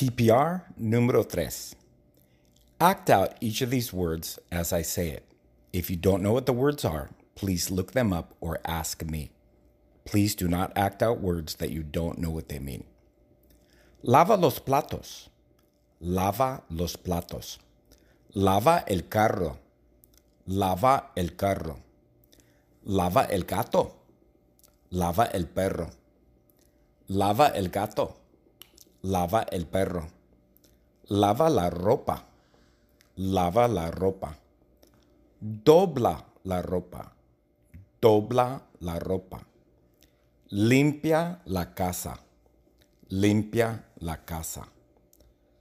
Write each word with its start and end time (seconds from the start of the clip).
TPR 0.00 0.62
número 0.78 1.22
3. 1.22 1.76
Act 2.80 3.10
out 3.10 3.34
each 3.42 3.60
of 3.60 3.68
these 3.68 3.92
words 3.92 4.38
as 4.50 4.72
I 4.72 4.80
say 4.80 5.10
it. 5.10 5.26
If 5.74 5.90
you 5.90 5.96
don't 5.96 6.22
know 6.22 6.32
what 6.32 6.46
the 6.46 6.54
words 6.54 6.86
are, 6.86 7.10
please 7.34 7.70
look 7.70 7.92
them 7.92 8.10
up 8.10 8.34
or 8.40 8.60
ask 8.64 9.04
me. 9.04 9.30
Please 10.06 10.34
do 10.34 10.48
not 10.48 10.72
act 10.74 11.02
out 11.02 11.20
words 11.20 11.56
that 11.56 11.68
you 11.68 11.82
don't 11.82 12.18
know 12.18 12.30
what 12.30 12.48
they 12.48 12.58
mean. 12.58 12.84
Lava 14.02 14.36
los 14.36 14.58
platos. 14.58 15.28
Lava 16.00 16.62
los 16.70 16.96
platos. 16.96 17.58
Lava 18.34 18.82
el 18.88 19.02
carro. 19.02 19.58
Lava 20.46 21.10
el 21.14 21.36
carro. 21.36 21.76
Lava 22.86 23.28
el 23.30 23.42
gato. 23.42 23.96
Lava 24.90 25.28
el 25.34 25.44
perro. 25.44 25.90
Lava 27.06 27.52
el 27.54 27.68
gato. 27.68 28.16
Lava 29.02 29.46
el 29.50 29.66
perro. 29.66 30.06
Lava 31.08 31.48
la 31.48 31.70
ropa. 31.70 32.22
Lava 33.16 33.66
la 33.66 33.90
ropa. 33.90 34.36
Dobla 35.38 36.22
la 36.44 36.60
ropa. 36.60 37.10
Dobla 37.98 38.60
la 38.80 38.98
ropa. 38.98 39.40
Limpia 40.50 41.40
la 41.46 41.72
casa. 41.72 42.18
Limpia 43.08 43.84
la 44.00 44.22
casa. 44.22 44.68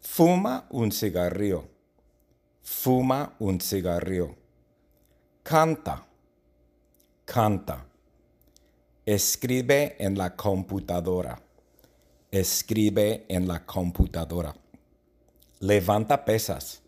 Fuma 0.02 0.66
un 0.72 0.92
cigarrillo. 0.92 1.70
Fuma 2.62 3.36
un 3.40 3.60
cigarrillo. 3.62 4.36
Canta. 5.44 6.06
Canta. 7.24 7.86
Escribe 9.06 9.96
en 9.98 10.18
la 10.18 10.36
computadora. 10.36 11.49
Escribe 12.32 13.26
en 13.28 13.48
la 13.48 13.66
computadora. 13.66 14.54
Levanta 15.62 16.26
pesas. 16.26 16.84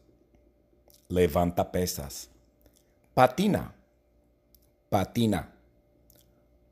Levanta 1.10 1.72
pesas. 1.72 2.30
Patina. 3.16 3.74
Patina. 4.88 5.52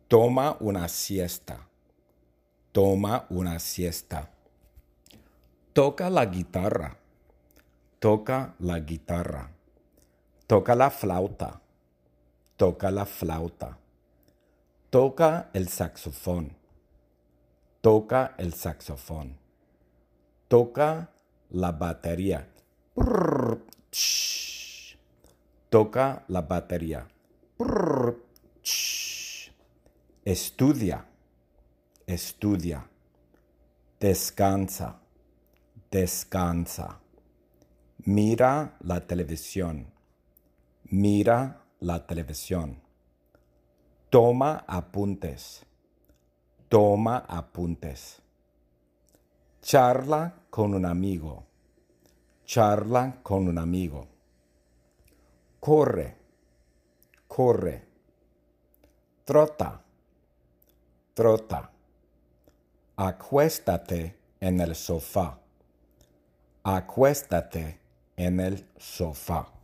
Toma 0.07 0.55
una 0.59 0.87
siesta. 0.87 1.67
Toma 2.71 3.25
una 3.31 3.57
siesta. 3.57 4.29
Toca 5.73 6.11
la 6.11 6.27
guitarra. 6.27 6.95
Toca 7.97 8.53
la 8.59 8.79
guitarra. 8.81 9.49
Toca 10.45 10.75
la 10.75 10.91
flauta. 10.91 11.59
Toca 12.55 12.91
la 12.91 13.07
flauta. 13.07 13.79
Toca 14.91 15.49
el 15.53 15.69
saxofón. 15.69 16.58
Toca 17.81 18.35
el 18.37 18.53
saxofón. 18.53 19.37
Toca 20.49 21.11
la 21.51 21.71
batería. 21.71 22.49
Toca 25.69 26.25
la 26.27 26.41
batería. 26.41 27.07
Estudia. 30.25 31.05
Estudia. 32.05 32.89
Descansa. 33.97 34.99
Descansa. 35.89 36.99
Mira 38.05 38.75
la 38.81 39.07
televisión. 39.07 39.87
Mira 40.83 41.63
la 41.79 42.05
televisión. 42.05 42.81
Toma 44.09 44.65
apuntes. 44.67 45.65
Toma 46.69 47.25
apuntes. 47.27 48.21
Charla 49.59 50.31
con 50.51 50.75
un 50.75 50.85
amigo. 50.85 51.43
Charla 52.45 53.17
con 53.23 53.47
un 53.47 53.57
amigo. 53.57 54.07
Corre. 55.59 56.15
Corre. 57.27 57.87
Trota. 59.25 59.81
Trota. 61.15 61.71
Acuéstate 62.97 64.15
en 64.39 64.59
el 64.59 64.75
sofá. 64.75 65.39
Acuéstate 66.61 67.79
en 68.15 68.39
el 68.39 68.63
sofá. 68.77 69.58